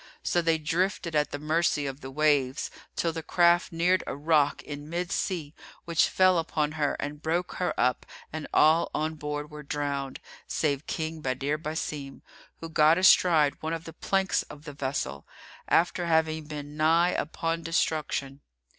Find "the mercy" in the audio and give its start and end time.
1.29-1.85